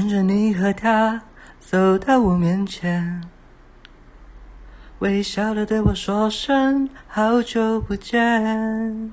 [0.00, 1.20] 看着你和他
[1.60, 3.22] 走到我面前，
[5.00, 9.12] 微笑的对我说声好久不见。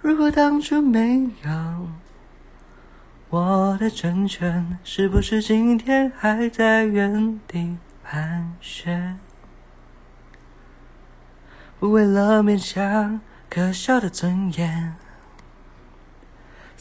[0.00, 1.88] 如果当初没有
[3.30, 9.18] 我的成全，是不是今天还在原地盘旋？
[11.80, 14.94] 不为了勉强可笑的尊严，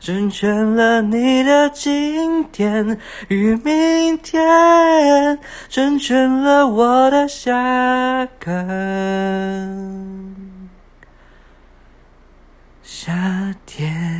[0.00, 8.64] 成全了你的今天与明天，成全了我的下个。
[12.82, 14.17] 夏天。